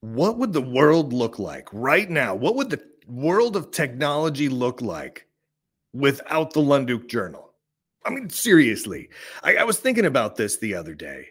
what 0.00 0.38
would 0.38 0.52
the 0.52 0.60
world 0.60 1.12
look 1.12 1.38
like 1.38 1.68
right 1.72 2.08
now? 2.08 2.34
What 2.34 2.54
would 2.56 2.70
the 2.70 2.82
world 3.06 3.56
of 3.56 3.70
technology 3.70 4.48
look 4.48 4.80
like 4.80 5.26
without 5.92 6.52
the 6.52 6.60
Lunduke 6.60 7.08
Journal? 7.08 7.52
I 8.04 8.10
mean, 8.10 8.30
seriously, 8.30 9.10
I, 9.42 9.56
I 9.56 9.64
was 9.64 9.78
thinking 9.78 10.06
about 10.06 10.36
this 10.36 10.58
the 10.58 10.74
other 10.74 10.94
day. 10.94 11.26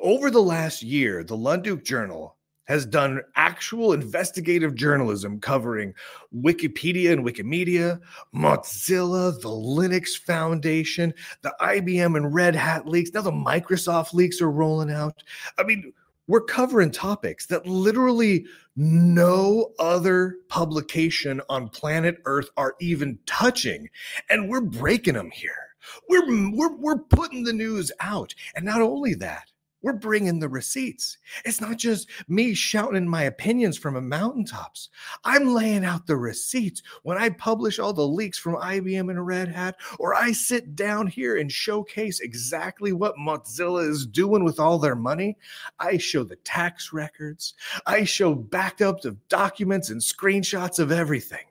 Over 0.00 0.30
the 0.30 0.42
last 0.42 0.82
year, 0.82 1.22
the 1.22 1.36
Lunduke 1.36 1.84
Journal 1.84 2.36
has 2.64 2.86
done 2.86 3.20
actual 3.34 3.92
investigative 3.92 4.76
journalism 4.76 5.40
covering 5.40 5.92
Wikipedia 6.32 7.12
and 7.12 7.26
Wikimedia, 7.26 8.00
Mozilla, 8.32 9.38
the 9.40 9.48
Linux 9.48 10.10
Foundation, 10.16 11.12
the 11.42 11.52
IBM 11.60 12.16
and 12.16 12.32
Red 12.32 12.54
Hat 12.54 12.86
leaks. 12.86 13.10
Now 13.12 13.22
the 13.22 13.32
Microsoft 13.32 14.14
leaks 14.14 14.40
are 14.40 14.50
rolling 14.50 14.90
out. 14.90 15.20
I 15.58 15.64
mean, 15.64 15.92
we're 16.26 16.40
covering 16.42 16.90
topics 16.90 17.46
that 17.46 17.66
literally 17.66 18.46
no 18.76 19.72
other 19.78 20.36
publication 20.48 21.40
on 21.48 21.68
planet 21.68 22.18
Earth 22.24 22.50
are 22.56 22.76
even 22.80 23.18
touching, 23.26 23.88
and 24.28 24.48
we're 24.48 24.60
breaking 24.60 25.14
them 25.14 25.30
here. 25.30 25.70
We're, 26.08 26.50
we're, 26.52 26.76
we're 26.76 26.98
putting 26.98 27.44
the 27.44 27.52
news 27.52 27.90
out. 28.00 28.34
And 28.54 28.64
not 28.64 28.80
only 28.80 29.14
that, 29.14 29.50
we're 29.82 29.92
bringing 29.94 30.38
the 30.38 30.48
receipts. 30.48 31.18
It's 31.44 31.60
not 31.60 31.78
just 31.78 32.08
me 32.28 32.54
shouting 32.54 33.08
my 33.08 33.22
opinions 33.22 33.78
from 33.78 33.96
a 33.96 34.00
mountaintops. 34.00 34.90
I'm 35.24 35.48
laying 35.48 35.84
out 35.84 36.06
the 36.06 36.16
receipts 36.16 36.82
when 37.02 37.16
I 37.16 37.30
publish 37.30 37.78
all 37.78 37.92
the 37.92 38.06
leaks 38.06 38.38
from 38.38 38.56
IBM 38.56 39.10
and 39.10 39.26
Red 39.26 39.48
Hat, 39.48 39.76
or 39.98 40.14
I 40.14 40.32
sit 40.32 40.76
down 40.76 41.06
here 41.06 41.36
and 41.36 41.50
showcase 41.50 42.20
exactly 42.20 42.92
what 42.92 43.16
Mozilla 43.16 43.88
is 43.88 44.06
doing 44.06 44.44
with 44.44 44.60
all 44.60 44.78
their 44.78 44.96
money. 44.96 45.36
I 45.78 45.96
show 45.96 46.24
the 46.24 46.36
tax 46.36 46.92
records, 46.92 47.54
I 47.86 48.04
show 48.04 48.34
backups 48.34 49.04
of 49.04 49.28
documents 49.28 49.90
and 49.90 50.00
screenshots 50.00 50.78
of 50.78 50.92
everything. 50.92 51.44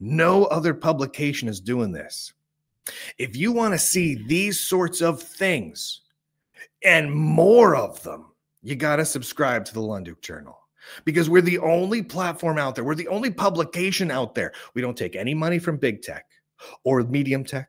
No 0.00 0.44
other 0.46 0.74
publication 0.74 1.48
is 1.48 1.60
doing 1.60 1.92
this. 1.92 2.32
If 3.16 3.36
you 3.36 3.52
want 3.52 3.72
to 3.72 3.78
see 3.78 4.14
these 4.14 4.60
sorts 4.60 5.00
of 5.00 5.22
things, 5.22 6.02
and 6.84 7.12
more 7.12 7.74
of 7.74 8.02
them, 8.02 8.26
you 8.62 8.76
got 8.76 8.96
to 8.96 9.04
subscribe 9.04 9.64
to 9.66 9.74
the 9.74 9.80
Lunduke 9.80 10.20
Journal 10.20 10.58
because 11.04 11.30
we're 11.30 11.40
the 11.40 11.58
only 11.58 12.02
platform 12.02 12.58
out 12.58 12.74
there. 12.74 12.84
We're 12.84 12.94
the 12.94 13.08
only 13.08 13.30
publication 13.30 14.10
out 14.10 14.34
there. 14.34 14.52
We 14.74 14.82
don't 14.82 14.96
take 14.96 15.16
any 15.16 15.34
money 15.34 15.58
from 15.58 15.76
big 15.76 16.02
tech 16.02 16.26
or 16.84 17.02
medium 17.02 17.44
tech 17.44 17.68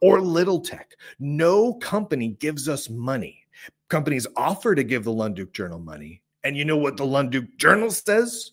or 0.00 0.20
little 0.20 0.60
tech. 0.60 0.92
No 1.18 1.74
company 1.74 2.36
gives 2.40 2.68
us 2.68 2.90
money. 2.90 3.42
Companies 3.88 4.26
offer 4.36 4.74
to 4.74 4.82
give 4.82 5.04
the 5.04 5.12
Lunduke 5.12 5.52
Journal 5.52 5.78
money. 5.78 6.22
And 6.44 6.56
you 6.56 6.64
know 6.64 6.76
what 6.76 6.96
the 6.96 7.04
Lunduke 7.04 7.56
Journal 7.56 7.90
says? 7.90 8.52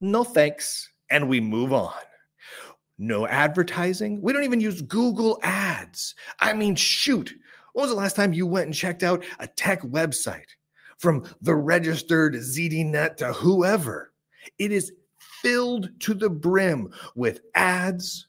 No 0.00 0.24
thanks. 0.24 0.90
And 1.10 1.28
we 1.28 1.40
move 1.40 1.72
on. 1.72 1.94
No 2.98 3.26
advertising. 3.26 4.20
We 4.22 4.32
don't 4.32 4.44
even 4.44 4.60
use 4.60 4.80
Google 4.82 5.38
ads. 5.42 6.14
I 6.40 6.54
mean, 6.54 6.74
shoot, 6.74 7.34
when 7.76 7.82
was 7.82 7.90
the 7.90 7.96
last 7.96 8.16
time 8.16 8.32
you 8.32 8.46
went 8.46 8.64
and 8.64 8.74
checked 8.74 9.02
out 9.02 9.22
a 9.38 9.46
tech 9.46 9.82
website 9.82 10.56
from 10.96 11.26
the 11.42 11.54
registered 11.54 12.32
ZDNet 12.32 13.18
to 13.18 13.34
whoever? 13.34 14.14
It 14.58 14.72
is 14.72 14.94
filled 15.42 15.90
to 16.00 16.14
the 16.14 16.30
brim 16.30 16.90
with 17.14 17.42
ads, 17.54 18.28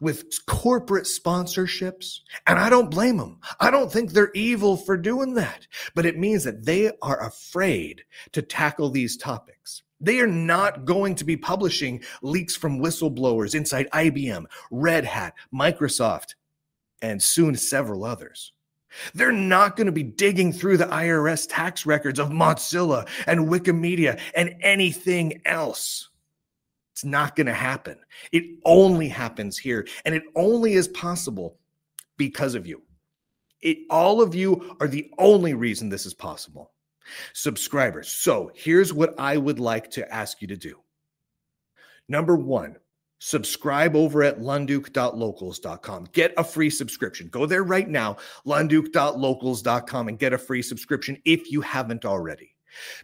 with 0.00 0.24
corporate 0.46 1.04
sponsorships. 1.04 2.22
And 2.48 2.58
I 2.58 2.68
don't 2.68 2.90
blame 2.90 3.18
them. 3.18 3.38
I 3.60 3.70
don't 3.70 3.92
think 3.92 4.10
they're 4.10 4.32
evil 4.34 4.76
for 4.76 4.96
doing 4.96 5.34
that. 5.34 5.68
But 5.94 6.04
it 6.04 6.18
means 6.18 6.42
that 6.42 6.66
they 6.66 6.90
are 7.00 7.24
afraid 7.24 8.02
to 8.32 8.42
tackle 8.42 8.90
these 8.90 9.16
topics. 9.16 9.84
They 10.00 10.18
are 10.18 10.26
not 10.26 10.86
going 10.86 11.14
to 11.14 11.24
be 11.24 11.36
publishing 11.36 12.02
leaks 12.20 12.56
from 12.56 12.80
whistleblowers 12.80 13.54
inside 13.54 13.88
IBM, 13.92 14.46
Red 14.72 15.04
Hat, 15.04 15.34
Microsoft, 15.54 16.34
and 17.00 17.22
soon 17.22 17.54
several 17.54 18.04
others. 18.04 18.54
They're 19.14 19.32
not 19.32 19.76
going 19.76 19.86
to 19.86 19.92
be 19.92 20.02
digging 20.02 20.52
through 20.52 20.78
the 20.78 20.86
IRS 20.86 21.46
tax 21.48 21.86
records 21.86 22.18
of 22.18 22.30
Mozilla 22.30 23.08
and 23.26 23.48
Wikimedia 23.48 24.18
and 24.34 24.56
anything 24.60 25.40
else. 25.44 26.08
It's 26.92 27.04
not 27.04 27.36
going 27.36 27.46
to 27.46 27.54
happen. 27.54 27.98
It 28.32 28.58
only 28.64 29.08
happens 29.08 29.56
here, 29.56 29.86
and 30.04 30.14
it 30.14 30.24
only 30.34 30.74
is 30.74 30.88
possible 30.88 31.58
because 32.16 32.54
of 32.54 32.66
you. 32.66 32.82
It, 33.60 33.78
all 33.90 34.20
of 34.20 34.34
you 34.34 34.76
are 34.80 34.88
the 34.88 35.10
only 35.18 35.54
reason 35.54 35.88
this 35.88 36.06
is 36.06 36.14
possible. 36.14 36.72
Subscribers. 37.32 38.10
So 38.10 38.50
here's 38.54 38.92
what 38.92 39.18
I 39.18 39.36
would 39.36 39.60
like 39.60 39.90
to 39.92 40.12
ask 40.12 40.42
you 40.42 40.48
to 40.48 40.56
do. 40.56 40.80
Number 42.08 42.36
one, 42.36 42.76
subscribe 43.18 43.96
over 43.96 44.22
at 44.22 44.40
lunduke.locals.com. 44.40 46.08
Get 46.12 46.34
a 46.36 46.44
free 46.44 46.70
subscription. 46.70 47.28
Go 47.28 47.46
there 47.46 47.64
right 47.64 47.88
now, 47.88 48.16
lunduke.locals.com, 48.46 50.08
and 50.08 50.18
get 50.18 50.32
a 50.32 50.38
free 50.38 50.62
subscription 50.62 51.20
if 51.24 51.50
you 51.50 51.60
haven't 51.60 52.04
already. 52.04 52.54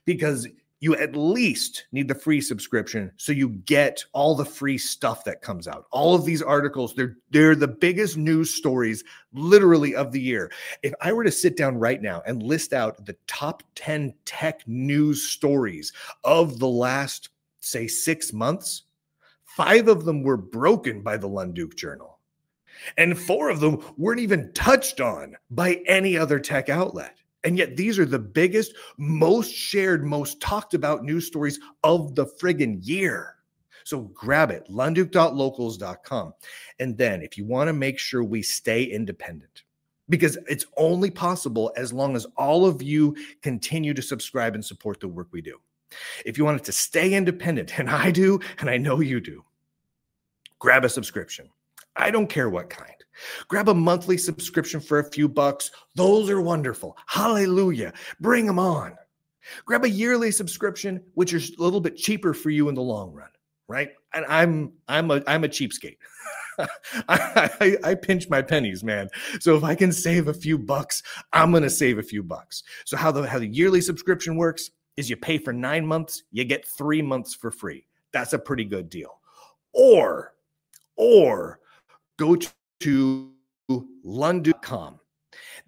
Because 0.05 0.47
you 0.81 0.95
at 0.97 1.17
least 1.17 1.87
need 1.93 2.09
the 2.09 2.15
free 2.15 2.43
subscription 2.43 3.11
so 3.17 3.33
you 3.33 3.49
get 3.49 4.05
all 4.13 4.35
the 4.35 4.45
free 4.45 4.77
stuff 4.77 5.25
that 5.25 5.41
comes 5.41 5.67
out. 5.67 5.87
All 5.91 6.15
of 6.15 6.27
these 6.27 6.43
articles, 6.43 6.95
they're 6.95 7.17
they're 7.31 7.57
the 7.57 7.67
biggest 7.67 8.19
news 8.19 8.55
stories 8.55 9.03
literally 9.33 9.95
of 9.95 10.13
the 10.13 10.21
year. 10.21 10.53
If 10.83 10.93
I 11.01 11.13
were 11.13 11.25
to 11.25 11.33
sit 11.33 11.57
down 11.57 11.79
right 11.79 12.03
now 12.03 12.23
and 12.27 12.43
list 12.43 12.75
out 12.75 13.07
the 13.07 13.17
top 13.27 13.63
10 13.77 14.13
tech 14.27 14.61
news 14.67 15.23
stories 15.23 15.91
of 16.23 16.59
the 16.59 16.69
last 16.69 17.31
say 17.61 17.87
6 17.87 18.33
months, 18.35 18.84
Five 19.57 19.87
of 19.87 20.05
them 20.05 20.23
were 20.23 20.37
broken 20.37 21.01
by 21.01 21.17
the 21.17 21.29
Lunduke 21.29 21.77
Journal, 21.77 22.19
and 22.97 23.17
four 23.17 23.51
of 23.51 23.61
them 23.61 23.85
weren't 23.97 24.21
even 24.21 24.53
touched 24.53 25.01
on 25.01 25.37
by 25.51 25.81
any 25.87 26.17
other 26.17 26.41
tech 26.41 26.69
outlet. 26.69 27.19
And 27.45 27.57
yet, 27.57 27.77
these 27.77 27.99
are 27.99 28.07
the 28.07 28.19
biggest, 28.19 28.75
most 28.97 29.53
shared, 29.53 30.05
most 30.05 30.41
talked 30.41 30.75
about 30.75 31.05
news 31.05 31.27
stories 31.27 31.61
of 31.85 32.17
the 32.17 32.27
friggin' 32.27 32.81
year. 32.83 33.37
So 33.85 34.01
grab 34.15 34.51
it, 34.51 34.67
lunduke.locals.com. 34.69 36.35
And 36.81 36.99
then, 36.99 37.23
if 37.23 37.39
you 37.39 37.45
want 37.45 37.69
to 37.69 37.75
make 37.75 37.99
sure 37.99 38.25
we 38.25 38.43
stay 38.43 38.83
independent, 38.83 39.63
because 40.09 40.37
it's 40.49 40.67
only 40.77 41.11
possible 41.11 41.73
as 41.77 41.93
long 41.93 42.17
as 42.17 42.27
all 42.37 42.67
of 42.67 42.83
you 42.83 43.15
continue 43.43 43.95
to 43.95 44.03
subscribe 44.03 44.55
and 44.55 44.65
support 44.65 44.99
the 44.99 45.09
work 45.09 45.29
we 45.31 45.43
do. 45.43 45.61
If 46.25 46.39
you 46.39 46.45
want 46.45 46.61
it 46.61 46.65
to 46.65 46.73
stay 46.73 47.15
independent, 47.15 47.79
and 47.79 47.91
I 47.91 48.11
do, 48.11 48.41
and 48.59 48.71
I 48.71 48.77
know 48.77 49.01
you 49.01 49.21
do, 49.21 49.45
grab 50.59 50.85
a 50.85 50.89
subscription. 50.89 51.49
I 51.97 52.11
don't 52.11 52.29
care 52.29 52.51
what 52.51 52.71
kind. 52.71 52.91
Grab 53.49 53.69
a 53.69 53.75
monthly 53.75 54.19
subscription 54.19 54.81
for 54.81 54.99
a 54.99 55.11
few 55.11 55.29
bucks. 55.29 55.71
Those 55.95 56.29
are 56.31 56.41
wonderful. 56.41 56.97
Hallelujah. 57.07 57.93
Bring 58.21 58.47
them 58.47 58.59
on. 58.59 58.97
Grab 59.65 59.85
a 59.85 59.91
yearly 59.91 60.31
subscription, 60.31 61.03
which 61.15 61.33
is 61.35 61.55
a 61.59 61.63
little 61.63 61.81
bit 61.81 61.97
cheaper 61.97 62.35
for 62.35 62.51
you 62.51 62.69
in 62.69 62.75
the 62.75 62.83
long 62.83 63.13
run, 63.13 63.29
right? 63.69 63.91
And 64.15 64.25
I'm 64.27 64.73
I'm 64.89 65.11
a 65.11 65.23
I'm 65.27 65.45
a 65.45 65.49
cheapskate. 65.49 65.99
I, 67.09 67.51
I, 67.61 67.77
I, 67.83 67.95
pinch 67.97 68.29
my 68.29 68.41
pennies, 68.41 68.85
man. 68.85 69.09
So 69.41 69.57
if 69.57 69.65
I 69.65 69.75
can 69.75 69.91
save 69.91 70.29
a 70.29 70.35
few 70.35 70.57
bucks, 70.57 71.03
I'm 71.33 71.51
gonna 71.53 71.69
save 71.69 71.99
a 71.99 72.03
few 72.03 72.23
bucks. 72.23 72.63
So 72.85 72.97
how 72.97 73.11
the 73.11 73.29
how 73.29 73.41
the 73.41 73.49
yearly 73.49 73.81
subscription 73.81 74.37
works 74.37 74.71
is 74.97 75.11
you 75.11 75.17
pay 75.17 75.39
for 75.39 75.53
nine 75.53 75.87
months, 75.87 76.23
you 76.31 76.45
get 76.45 76.67
three 76.67 77.03
months 77.03 77.35
for 77.35 77.51
free. 77.51 77.87
That's 78.13 78.33
a 78.33 78.39
pretty 78.39 78.65
good 78.65 78.89
deal. 78.89 79.21
Or, 79.73 80.35
or 80.97 81.61
go 82.19 82.37
to 82.81 83.31
lunduke.com. 84.07 85.01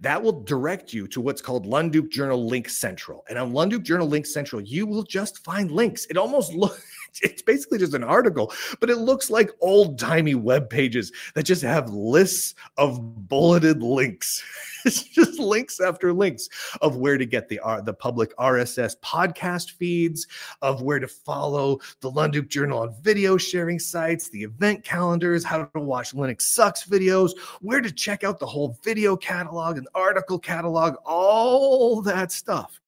That 0.00 0.22
will 0.22 0.44
direct 0.44 0.92
you 0.92 1.08
to 1.08 1.20
what's 1.20 1.40
called 1.40 1.66
Lunduke 1.66 2.10
Journal 2.10 2.46
Link 2.46 2.68
Central. 2.68 3.24
And 3.28 3.38
on 3.38 3.52
Lunduke 3.52 3.82
Journal 3.82 4.06
Link 4.06 4.26
Central, 4.26 4.60
you 4.60 4.86
will 4.86 5.02
just 5.02 5.44
find 5.44 5.70
links. 5.70 6.06
It 6.06 6.16
almost 6.16 6.52
looks 6.54 6.84
it's 7.22 7.42
basically 7.42 7.78
just 7.78 7.94
an 7.94 8.04
article, 8.04 8.52
but 8.80 8.90
it 8.90 8.96
looks 8.96 9.30
like 9.30 9.50
old 9.60 9.98
timey 9.98 10.34
web 10.34 10.68
pages 10.68 11.12
that 11.34 11.44
just 11.44 11.62
have 11.62 11.90
lists 11.90 12.54
of 12.76 13.28
bulleted 13.28 13.82
links. 13.82 14.42
it's 14.84 15.02
just 15.02 15.38
links 15.38 15.80
after 15.80 16.12
links 16.12 16.48
of 16.80 16.96
where 16.96 17.18
to 17.18 17.26
get 17.26 17.48
the 17.48 17.58
uh, 17.60 17.80
the 17.80 17.94
public 17.94 18.36
RSS 18.36 18.94
podcast 19.00 19.72
feeds, 19.72 20.26
of 20.62 20.82
where 20.82 20.98
to 20.98 21.08
follow 21.08 21.78
the 22.00 22.10
Lunduke 22.10 22.48
Journal 22.48 22.80
on 22.80 22.94
video 23.02 23.36
sharing 23.36 23.78
sites, 23.78 24.28
the 24.30 24.42
event 24.42 24.84
calendars, 24.84 25.44
how 25.44 25.64
to 25.64 25.80
watch 25.80 26.12
Linux 26.12 26.42
Sucks 26.42 26.86
videos, 26.86 27.32
where 27.60 27.80
to 27.80 27.90
check 27.90 28.24
out 28.24 28.38
the 28.38 28.46
whole 28.46 28.78
video 28.84 29.16
catalog 29.16 29.78
and 29.78 29.88
article 29.94 30.38
catalog, 30.38 30.94
all 31.04 32.00
that 32.02 32.32
stuff. 32.32 32.80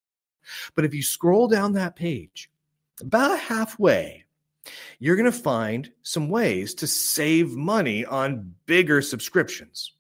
But 0.75 0.85
if 0.85 0.95
you 0.95 1.03
scroll 1.03 1.49
down 1.49 1.73
that 1.75 1.97
page, 1.97 2.51
about 3.01 3.39
halfway, 3.39 4.25
you're 4.99 5.17
going 5.17 5.31
to 5.31 5.33
find 5.33 5.91
some 6.03 6.29
ways 6.29 6.75
to 6.75 6.87
save 6.87 7.51
money 7.51 8.05
on 8.05 8.55
bigger 8.67 9.01
subscriptions. 9.01 9.93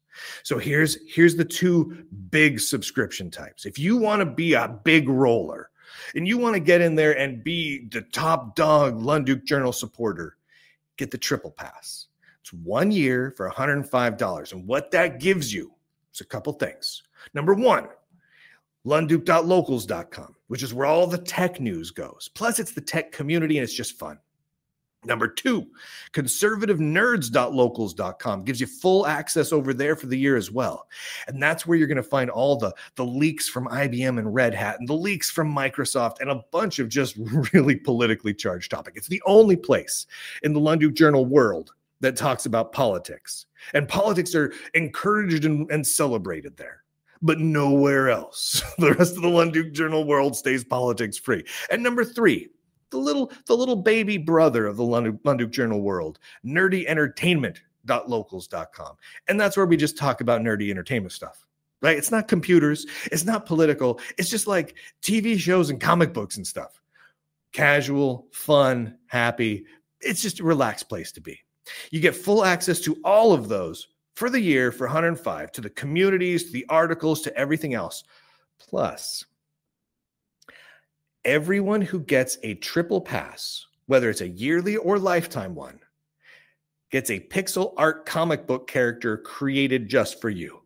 So 0.42 0.58
here's 0.58 0.98
here's 1.08 1.36
the 1.36 1.44
two 1.44 2.04
big 2.30 2.58
subscription 2.58 3.30
types. 3.30 3.66
If 3.66 3.78
you 3.78 3.96
want 3.96 4.20
to 4.20 4.26
be 4.26 4.54
a 4.54 4.68
big 4.82 5.08
roller, 5.08 5.70
and 6.14 6.26
you 6.26 6.38
want 6.38 6.54
to 6.54 6.60
get 6.60 6.80
in 6.80 6.94
there 6.94 7.18
and 7.18 7.44
be 7.44 7.86
the 7.88 8.02
top 8.02 8.56
dog 8.56 8.98
Lunduke 9.00 9.44
Journal 9.44 9.72
supporter, 9.72 10.36
get 10.96 11.10
the 11.10 11.18
triple 11.18 11.50
pass. 11.50 12.06
It's 12.40 12.52
one 12.52 12.90
year 12.90 13.32
for 13.36 13.50
$105. 13.50 14.52
And 14.52 14.66
what 14.66 14.90
that 14.92 15.20
gives 15.20 15.52
you 15.52 15.72
is 16.12 16.20
a 16.20 16.24
couple 16.24 16.52
things. 16.54 17.02
Number 17.34 17.54
one, 17.54 17.88
lunduke.locals.com, 18.88 20.34
which 20.46 20.62
is 20.62 20.72
where 20.72 20.86
all 20.86 21.06
the 21.06 21.18
tech 21.18 21.60
news 21.60 21.90
goes. 21.90 22.30
Plus, 22.34 22.58
it's 22.58 22.72
the 22.72 22.80
tech 22.80 23.12
community 23.12 23.58
and 23.58 23.64
it's 23.64 23.74
just 23.74 23.98
fun. 23.98 24.18
Number 25.04 25.28
two, 25.28 25.68
conservativenerds.locals.com 26.12 28.44
gives 28.44 28.60
you 28.60 28.66
full 28.66 29.06
access 29.06 29.52
over 29.52 29.72
there 29.72 29.94
for 29.94 30.06
the 30.06 30.18
year 30.18 30.36
as 30.36 30.50
well. 30.50 30.88
And 31.28 31.40
that's 31.40 31.64
where 31.66 31.78
you're 31.78 31.86
going 31.86 31.98
to 31.98 32.02
find 32.02 32.30
all 32.30 32.56
the, 32.56 32.74
the 32.96 33.04
leaks 33.04 33.48
from 33.48 33.68
IBM 33.68 34.18
and 34.18 34.34
Red 34.34 34.54
Hat 34.54 34.80
and 34.80 34.88
the 34.88 34.94
leaks 34.94 35.30
from 35.30 35.54
Microsoft 35.54 36.20
and 36.20 36.30
a 36.30 36.42
bunch 36.50 36.80
of 36.80 36.88
just 36.88 37.16
really 37.52 37.76
politically 37.76 38.34
charged 38.34 38.72
topics. 38.72 38.96
It's 38.96 39.06
the 39.06 39.22
only 39.24 39.54
place 39.56 40.08
in 40.42 40.52
the 40.52 40.60
Lunduke 40.60 40.94
Journal 40.94 41.24
world 41.24 41.74
that 42.00 42.16
talks 42.16 42.46
about 42.46 42.72
politics. 42.72 43.46
And 43.74 43.86
politics 43.86 44.34
are 44.34 44.52
encouraged 44.74 45.44
and, 45.44 45.70
and 45.70 45.86
celebrated 45.86 46.56
there 46.56 46.82
but 47.22 47.38
nowhere 47.38 48.10
else. 48.10 48.62
The 48.78 48.94
rest 48.94 49.16
of 49.16 49.22
the 49.22 49.28
Lunduke 49.28 49.72
Journal 49.72 50.04
world 50.04 50.36
stays 50.36 50.64
politics 50.64 51.16
free. 51.18 51.44
And 51.70 51.82
number 51.82 52.04
three, 52.04 52.48
the 52.90 52.98
little 52.98 53.32
the 53.46 53.56
little 53.56 53.76
baby 53.76 54.18
brother 54.18 54.66
of 54.66 54.76
the 54.76 54.84
Lunduke, 54.84 55.20
Lunduke 55.22 55.50
Journal 55.50 55.80
world, 55.80 56.18
nerdy 56.44 56.86
entertainment.locals.com. 56.86 58.96
And 59.28 59.40
that's 59.40 59.56
where 59.56 59.66
we 59.66 59.76
just 59.76 59.98
talk 59.98 60.20
about 60.20 60.42
nerdy 60.42 60.70
entertainment 60.70 61.12
stuff. 61.12 61.44
Right? 61.80 61.96
It's 61.96 62.10
not 62.10 62.26
computers, 62.28 62.86
it's 63.06 63.24
not 63.24 63.46
political, 63.46 64.00
it's 64.16 64.30
just 64.30 64.46
like 64.46 64.76
TV 65.02 65.36
shows 65.38 65.70
and 65.70 65.80
comic 65.80 66.12
books 66.12 66.36
and 66.36 66.46
stuff. 66.46 66.80
Casual, 67.52 68.28
fun, 68.32 68.98
happy. 69.06 69.64
It's 70.00 70.22
just 70.22 70.40
a 70.40 70.44
relaxed 70.44 70.88
place 70.88 71.12
to 71.12 71.20
be. 71.20 71.40
You 71.90 72.00
get 72.00 72.16
full 72.16 72.44
access 72.44 72.80
to 72.80 72.96
all 73.04 73.32
of 73.32 73.48
those 73.48 73.88
for 74.18 74.28
the 74.28 74.40
year 74.40 74.72
for 74.72 74.88
105 74.88 75.52
to 75.52 75.60
the 75.60 75.70
communities, 75.70 76.46
to 76.46 76.52
the 76.52 76.66
articles, 76.68 77.22
to 77.22 77.36
everything 77.36 77.74
else. 77.74 78.02
Plus, 78.58 79.24
everyone 81.24 81.80
who 81.80 82.00
gets 82.00 82.36
a 82.42 82.54
triple 82.54 83.00
pass, 83.00 83.64
whether 83.86 84.10
it's 84.10 84.20
a 84.20 84.28
yearly 84.28 84.76
or 84.76 84.98
lifetime 84.98 85.54
one, 85.54 85.78
gets 86.90 87.10
a 87.10 87.20
pixel 87.20 87.74
art 87.76 88.06
comic 88.06 88.44
book 88.44 88.66
character 88.66 89.18
created 89.18 89.88
just 89.88 90.20
for 90.20 90.30
you. 90.30 90.62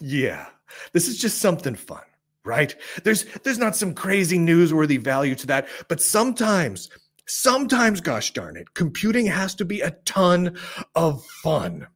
Yeah, 0.00 0.46
this 0.92 1.08
is 1.08 1.18
just 1.18 1.38
something 1.38 1.74
fun, 1.74 2.04
right? 2.44 2.76
There's 3.02 3.24
there's 3.42 3.58
not 3.58 3.74
some 3.74 3.92
crazy 3.92 4.38
newsworthy 4.38 5.02
value 5.02 5.34
to 5.34 5.48
that, 5.48 5.66
but 5.88 6.00
sometimes 6.00 6.90
sometimes 7.26 8.00
gosh 8.00 8.32
darn 8.32 8.56
it, 8.56 8.74
computing 8.74 9.26
has 9.26 9.56
to 9.56 9.64
be 9.64 9.80
a 9.80 9.90
ton 10.04 10.56
of 10.94 11.24
fun. 11.42 11.88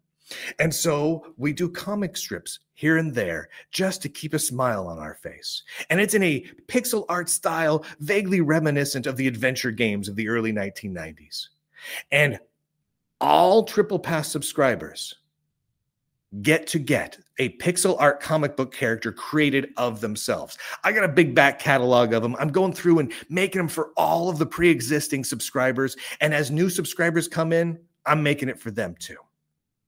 And 0.59 0.75
so 0.75 1.35
we 1.37 1.53
do 1.53 1.69
comic 1.69 2.17
strips 2.17 2.61
here 2.75 2.99
and 2.99 3.15
there 3.15 3.49
just 3.71 4.03
to 4.03 4.09
keep 4.09 4.35
a 4.35 4.39
smile 4.39 4.87
on 4.87 4.99
our 4.99 5.15
face. 5.15 5.63
And 5.91 6.01
it's 6.01 6.15
in 6.15 6.23
a 6.23 6.45
pixel 6.67 7.05
art 7.09 7.29
style, 7.29 7.85
vaguely 8.01 8.41
reminiscent 8.41 9.07
of 9.07 9.17
the 9.17 9.29
adventure 9.29 9.71
games 9.71 10.09
of 10.09 10.17
the 10.17 10.29
early 10.29 10.53
1990s. 10.53 11.49
And 12.11 12.39
all 13.21 13.65
Triple 13.65 13.99
Pass 13.99 14.29
subscribers 14.29 15.15
get 16.41 16.67
to 16.67 16.79
get 16.79 17.19
a 17.39 17.51
pixel 17.59 17.97
art 17.99 18.21
comic 18.21 18.57
book 18.57 18.73
character 18.73 19.13
created 19.13 19.73
of 19.77 20.01
themselves. 20.01 20.59
I 20.83 20.93
got 20.93 21.05
a 21.05 21.09
big 21.09 21.35
back 21.35 21.59
catalog 21.59 22.13
of 22.15 22.23
them. 22.23 22.37
I'm 22.39 22.49
going 22.49 22.73
through 22.73 23.01
and 23.01 23.13
making 23.29 23.59
them 23.59 23.69
for 23.69 23.91
all 23.97 24.29
of 24.29 24.39
the 24.39 24.47
pre 24.47 24.71
existing 24.71 25.25
subscribers. 25.25 25.97
And 26.21 26.33
as 26.33 26.51
new 26.51 26.71
subscribers 26.71 27.29
come 27.29 27.53
in, 27.53 27.79
I'm 28.07 28.23
making 28.23 28.49
it 28.49 28.59
for 28.59 28.71
them 28.71 28.95
too. 28.99 29.19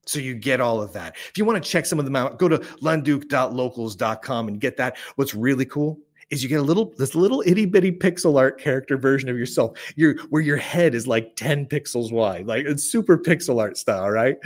So 0.07 0.19
you 0.19 0.35
get 0.35 0.61
all 0.61 0.81
of 0.81 0.93
that. 0.93 1.17
If 1.31 1.39
you 1.39 1.45
want 1.45 1.63
to 1.63 1.69
check 1.69 1.87
some 1.87 1.99
of 1.99 2.05
them 2.05 2.17
out, 2.17 2.39
go 2.39 2.49
to 2.49 2.59
lunduke.locals.com 2.59 4.49
and 4.49 4.61
get 4.61 4.77
that. 4.77 4.97
What's 5.17 5.35
really 5.35 5.65
cool 5.65 5.99
is 6.31 6.43
you 6.43 6.49
get 6.49 6.61
a 6.61 6.63
little 6.63 6.93
this 6.97 7.15
little 7.15 7.43
itty 7.47 7.67
bitty 7.67 7.93
pixel 7.93 8.39
art 8.39 8.61
character 8.61 8.97
version 8.97 9.29
of 9.29 9.39
yourself. 9.39 9.79
Your 9.97 10.17
where 10.31 10.43
your 10.43 10.57
head 10.57 10.95
is 10.95 11.07
like 11.07 11.37
10 11.37 11.67
pixels 11.67 12.13
wide. 12.13 12.47
Like 12.47 12.67
it's 12.67 12.85
super 12.85 13.19
pixel 13.19 13.61
art 13.61 13.77
style, 13.77 14.11
right? 14.11 14.37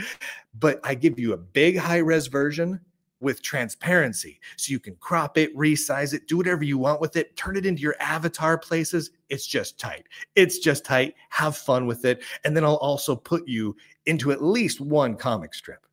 But 0.57 0.79
I 0.83 0.95
give 0.95 1.19
you 1.19 1.33
a 1.33 1.37
big 1.37 1.77
high 1.77 1.97
res 1.97 2.27
version 2.27 2.79
with 3.19 3.41
transparency. 3.41 4.39
So 4.55 4.71
you 4.71 4.79
can 4.79 4.95
crop 4.95 5.37
it, 5.37 5.55
resize 5.55 6.13
it, 6.13 6.27
do 6.27 6.37
whatever 6.37 6.63
you 6.63 6.77
want 6.77 7.01
with 7.01 7.15
it, 7.15 7.35
turn 7.35 7.57
it 7.57 7.65
into 7.65 7.81
your 7.81 7.95
avatar 7.99 8.57
places. 8.57 9.11
It's 9.29 9.45
just 9.45 9.79
tight. 9.79 10.07
It's 10.35 10.59
just 10.59 10.85
tight. 10.85 11.15
Have 11.29 11.57
fun 11.57 11.85
with 11.85 12.05
it. 12.05 12.23
And 12.43 12.55
then 12.55 12.63
I'll 12.63 12.75
also 12.75 13.15
put 13.15 13.47
you 13.47 13.75
into 14.05 14.31
at 14.31 14.43
least 14.43 14.81
one 14.81 15.15
comic 15.15 15.53
strip, 15.53 15.85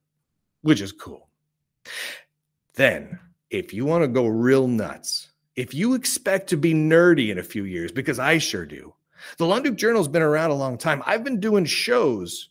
which 0.63 0.81
is 0.81 0.93
cool. 0.93 1.29
Then, 2.75 3.19
if 3.51 3.73
you 3.73 3.85
want 3.85 4.03
to 4.03 4.09
go 4.09 4.27
real 4.27 4.69
nuts, 4.69 5.31
if 5.55 5.73
you 5.73 5.95
expect 5.95 6.49
to 6.51 6.57
be 6.57 6.75
nerdy 6.75 7.31
in 7.31 7.39
a 7.39 7.43
few 7.43 7.65
years, 7.65 7.91
because 7.91 8.19
I 8.19 8.39
sure 8.39 8.67
do, 8.67 8.93
the 9.39 9.47
Lunduke 9.47 9.77
Journal's 9.77 10.09
been 10.09 10.23
around 10.23 10.51
a 10.51 10.55
long 10.55 10.77
time. 10.77 11.03
I've 11.07 11.25
been 11.25 11.41
doing 11.41 11.65
shows 11.65 12.51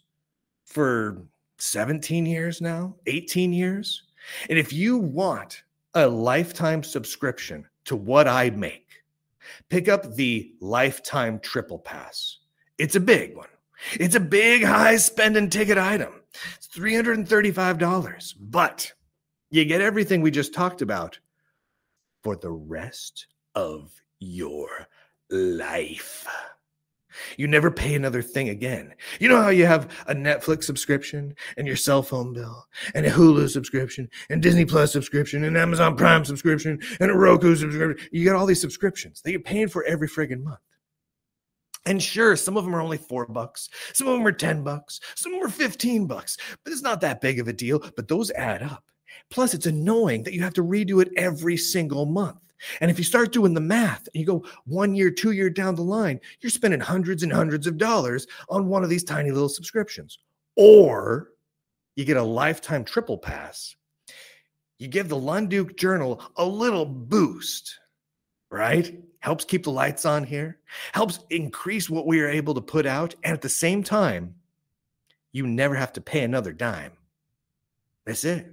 for 0.66 1.22
17 1.60 2.26
years 2.26 2.62
now, 2.62 2.96
18 3.06 3.54
years. 3.54 4.04
And 4.50 4.60
if 4.60 4.74
you 4.74 4.98
want 4.98 5.64
a 5.94 6.08
lifetime 6.08 6.84
subscription 6.84 7.68
to 7.86 7.96
what 7.96 8.28
I 8.28 8.50
make, 8.50 9.04
pick 9.70 9.88
up 9.88 10.16
the 10.16 10.54
lifetime 10.60 11.40
triple 11.40 11.80
pass. 11.80 12.40
It's 12.78 12.96
a 12.96 13.00
big 13.00 13.36
one. 13.36 13.48
It's 13.94 14.16
a 14.16 14.20
big 14.20 14.64
high 14.64 14.98
spending 14.98 15.50
ticket 15.50 15.78
item. 15.78 16.22
It's 16.56 16.68
$335, 16.68 18.34
but 18.40 18.92
you 19.50 19.66
get 19.66 19.82
everything 19.82 20.22
we 20.22 20.32
just 20.32 20.54
talked 20.54 20.82
about 20.82 21.20
for 22.24 22.36
the 22.36 22.52
rest 22.52 23.28
of 23.54 23.92
your 24.20 24.88
life. 25.30 26.28
You 27.38 27.48
never 27.48 27.72
pay 27.72 27.96
another 27.96 28.22
thing 28.22 28.50
again. 28.50 28.94
You 29.20 29.30
know 29.30 29.42
how 29.42 29.50
you 29.50 29.66
have 29.66 29.92
a 30.08 30.16
Netflix 30.16 30.64
subscription 30.64 31.36
and 31.58 31.68
your 31.68 31.76
cell 31.76 32.02
phone 32.02 32.34
bill 32.34 32.66
and 32.94 33.06
a 33.06 33.12
Hulu 33.12 33.50
subscription 33.50 34.10
and 34.30 34.42
Disney 34.42 34.66
Plus 34.66 34.92
subscription 34.92 35.44
and 35.44 35.58
Amazon 35.58 35.96
Prime 35.96 36.26
subscription 36.26 36.80
and 37.00 37.12
a 37.12 37.16
Roku 37.16 37.56
subscription. 37.56 38.08
You 38.12 38.26
got 38.26 38.36
all 38.36 38.46
these 38.46 38.62
subscriptions 38.62 39.22
that 39.22 39.32
you're 39.32 39.40
paying 39.40 39.68
for 39.68 39.84
every 39.86 40.08
friggin' 40.08 40.44
month. 40.44 40.60
And 41.88 42.02
sure, 42.02 42.36
some 42.36 42.58
of 42.58 42.64
them 42.64 42.76
are 42.76 42.82
only 42.82 42.98
four 42.98 43.28
bucks, 43.28 43.70
some 43.94 44.08
of 44.08 44.14
them 44.14 44.26
are 44.26 44.32
10 44.32 44.64
bucks, 44.64 45.00
some 45.16 45.34
of 45.34 45.40
them 45.40 45.48
are 45.48 45.52
15 45.52 46.08
bucks, 46.08 46.36
but 46.64 46.74
it's 46.74 46.82
not 46.82 47.00
that 47.02 47.22
big 47.22 47.40
of 47.40 47.48
a 47.48 47.54
deal. 47.54 47.80
But 47.96 48.08
those 48.08 48.32
add 48.32 48.64
up. 48.64 48.84
Plus, 49.30 49.54
it's 49.54 49.68
annoying 49.68 50.24
that 50.24 50.34
you 50.34 50.42
have 50.42 50.54
to 50.56 50.64
redo 50.64 51.02
it 51.02 51.12
every 51.16 51.58
single 51.58 52.06
month. 52.06 52.38
And 52.82 52.90
if 52.90 52.98
you 52.98 53.04
start 53.04 53.32
doing 53.32 53.54
the 53.54 53.62
math 53.62 54.08
and 54.14 54.20
you 54.20 54.26
go 54.26 54.46
one 54.66 54.96
year, 54.96 55.12
two 55.12 55.32
year 55.32 55.50
down 55.50 55.76
the 55.76 55.82
line, 55.82 56.20
you're 56.42 56.50
spending 56.50 56.80
hundreds 56.80 57.24
and 57.24 57.32
hundreds 57.32 57.68
of 57.68 57.78
dollars 57.78 58.28
on 58.50 58.68
one 58.68 58.84
of 58.84 58.90
these 58.90 59.04
tiny 59.04 59.32
little 59.32 59.50
subscriptions. 59.50 60.20
Or 60.56 61.32
you 61.96 62.06
get 62.06 62.18
a 62.18 62.24
lifetime 62.24 62.84
triple 62.84 63.18
pass. 63.18 63.76
You 64.78 64.88
give 64.88 65.08
the 65.08 65.16
Lunduke 65.16 65.78
Journal 65.78 66.22
a 66.36 66.46
little 66.46 66.86
boost, 66.86 67.80
right? 68.50 69.00
Helps 69.20 69.46
keep 69.46 69.64
the 69.64 69.72
lights 69.72 70.06
on 70.06 70.24
here, 70.24 70.60
helps 70.92 71.20
increase 71.30 71.90
what 71.90 72.06
we 72.06 72.22
are 72.22 72.30
able 72.30 72.54
to 72.54 72.62
put 72.62 72.86
out. 72.86 73.16
And 73.24 73.34
at 73.34 73.42
the 73.42 73.50
same 73.50 73.84
time, 73.84 74.36
you 75.32 75.48
never 75.48 75.76
have 75.76 75.94
to 75.94 76.02
pay 76.02 76.24
another 76.24 76.54
dime. 76.54 76.92
That's 78.06 78.24
it. 78.24 78.52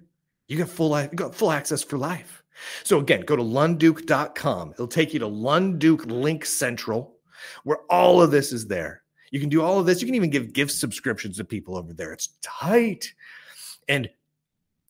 You 0.49 0.59
got 0.59 0.68
full 0.68 0.88
life, 0.88 1.11
you 1.12 1.16
got 1.16 1.35
full 1.35 1.50
access 1.50 1.82
for 1.82 1.99
life. 1.99 2.41
So 2.85 2.99
again, 2.99 3.23
go 3.23 3.37
to 3.37 3.42
lunduke.com. 3.42 4.73
It'll 4.73 4.87
take 4.87 5.12
you 5.12 5.21
to 5.21 5.28
Lunduke 5.28 6.06
Link 6.06 6.44
Central, 6.44 7.16
where 7.64 7.78
all 7.90 8.23
of 8.23 8.30
this 8.30 8.52
is 8.52 8.66
there. 8.66 9.02
You 9.30 9.40
can 9.40 9.49
do 9.49 9.62
all 9.62 9.78
of 9.78 9.87
this. 9.87 10.00
You 10.00 10.06
can 10.06 10.14
even 10.14 10.30
give 10.30 10.52
gift 10.52 10.73
subscriptions 10.73 11.38
to 11.38 11.44
people 11.44 11.76
over 11.76 11.92
there. 11.92 12.12
It's 12.12 12.28
tight. 12.42 13.12
And 13.88 14.09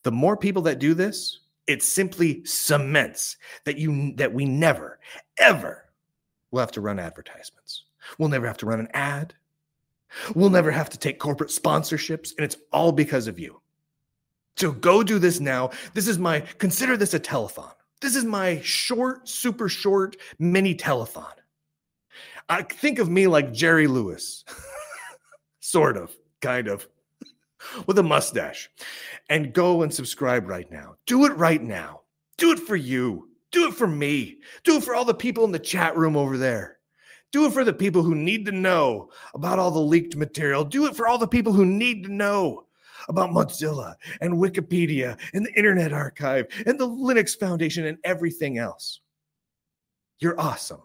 the 0.03 0.11
more 0.11 0.35
people 0.35 0.63
that 0.63 0.79
do 0.79 0.93
this, 0.93 1.39
it 1.65 1.81
simply 1.81 2.43
cements 2.45 3.37
that 3.63 3.77
you 3.77 4.13
that 4.17 4.33
we 4.33 4.45
never 4.45 4.99
ever 5.37 5.89
will 6.51 6.59
have 6.59 6.73
to 6.73 6.81
run 6.81 6.99
advertisements. 6.99 7.85
We'll 8.17 8.29
never 8.29 8.45
have 8.45 8.57
to 8.57 8.65
run 8.65 8.81
an 8.81 8.89
ad. 8.93 9.33
We'll 10.35 10.49
never 10.49 10.71
have 10.71 10.89
to 10.91 10.99
take 10.99 11.19
corporate 11.19 11.49
sponsorships 11.49 12.33
and 12.37 12.43
it's 12.43 12.57
all 12.71 12.91
because 12.91 13.27
of 13.27 13.39
you. 13.39 13.61
So 14.57 14.71
go 14.71 15.03
do 15.03 15.19
this 15.19 15.39
now. 15.39 15.71
This 15.93 16.07
is 16.07 16.19
my, 16.19 16.41
consider 16.57 16.97
this 16.97 17.13
a 17.13 17.19
telethon. 17.19 17.71
This 18.01 18.15
is 18.15 18.25
my 18.25 18.59
short, 18.61 19.27
super 19.27 19.69
short 19.69 20.17
mini 20.37 20.75
telethon. 20.75 21.31
I 22.49 22.63
think 22.63 22.99
of 22.99 23.09
me 23.09 23.27
like 23.27 23.53
Jerry 23.53 23.87
Lewis, 23.87 24.43
sort 25.61 25.97
of, 25.97 26.11
kind 26.41 26.67
of, 26.67 26.87
with 27.87 27.97
a 27.97 28.03
mustache. 28.03 28.69
And 29.29 29.53
go 29.53 29.83
and 29.83 29.93
subscribe 29.93 30.47
right 30.47 30.69
now. 30.69 30.95
Do 31.07 31.25
it 31.25 31.33
right 31.37 31.61
now. 31.61 32.01
Do 32.37 32.51
it 32.51 32.59
for 32.59 32.75
you. 32.75 33.29
Do 33.51 33.69
it 33.69 33.73
for 33.73 33.87
me. 33.87 34.39
Do 34.63 34.77
it 34.77 34.83
for 34.83 34.95
all 34.95 35.05
the 35.05 35.13
people 35.13 35.45
in 35.45 35.51
the 35.51 35.59
chat 35.59 35.95
room 35.95 36.17
over 36.17 36.37
there. 36.37 36.79
Do 37.31 37.45
it 37.45 37.53
for 37.53 37.63
the 37.63 37.73
people 37.73 38.03
who 38.03 38.15
need 38.15 38.45
to 38.45 38.51
know 38.51 39.09
about 39.33 39.59
all 39.59 39.71
the 39.71 39.79
leaked 39.79 40.15
material. 40.15 40.63
Do 40.63 40.85
it 40.85 40.95
for 40.95 41.07
all 41.07 41.17
the 41.17 41.27
people 41.27 41.53
who 41.53 41.65
need 41.65 42.03
to 42.03 42.13
know 42.13 42.65
about 43.09 43.31
Mozilla 43.31 43.95
and 44.21 44.33
Wikipedia 44.33 45.17
and 45.33 45.45
the 45.45 45.53
Internet 45.53 45.93
Archive 45.93 46.47
and 46.65 46.79
the 46.79 46.87
Linux 46.87 47.37
Foundation 47.37 47.85
and 47.85 47.97
everything 48.03 48.57
else. 48.57 49.01
You're 50.19 50.39
awesome. 50.39 50.81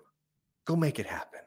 Go 0.66 0.76
make 0.76 0.98
it 0.98 1.06
happen. 1.06 1.40